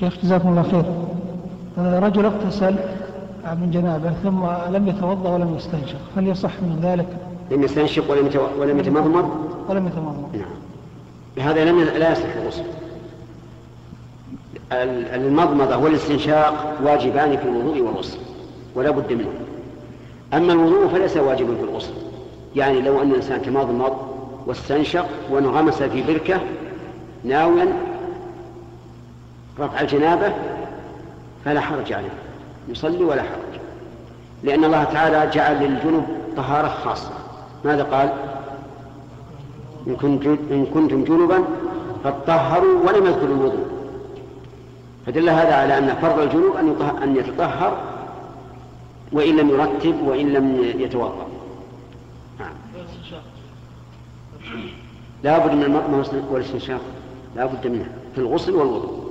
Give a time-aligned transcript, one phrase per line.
[0.00, 0.84] شيخ جزاكم الله خير.
[1.78, 2.74] رجل اغتسل
[3.60, 7.06] من جنابه ثم لم يتوضأ ولم يستنشق هل يصح من ذلك؟
[7.50, 9.30] لم يستنشق ولم ولم يتمضمض؟
[9.68, 10.30] ولم يتمضمض.
[10.32, 10.48] نعم.
[11.36, 12.64] بهذا لم لا يصح الغسل.
[15.14, 18.18] المضمضة والاستنشاق واجبان في الوضوء والغسل
[18.74, 19.32] ولا بد منه.
[20.34, 21.92] أما الوضوء فليس واجبا في الغسل.
[22.56, 23.92] يعني لو أن الإنسان تمضمض
[24.46, 26.40] واستنشق وانغمس في بركة
[27.24, 27.66] ناويا
[29.60, 30.32] رفع الجنابة
[31.44, 32.08] فلا حرج عليه.
[32.68, 33.60] يصلي ولا حرج.
[34.42, 37.12] لأن الله تعالى جعل للجنب طهارة خاصة.
[37.64, 38.12] ماذا قال؟
[39.86, 41.38] إن, كنت إن كنتم جنبا
[42.04, 43.66] فاطهروا ولم يذكر الوضوء.
[45.06, 47.78] فدل هذا على أن فرض الجنوب أن, أن يتطهر
[49.12, 51.26] وإن لم يرتب وإن لم يتوضأ.
[52.40, 52.54] نعم.
[55.24, 56.80] لا بد من المطمئن والاستنشاق
[57.36, 59.05] لا بد منه في الغسل والوضوء.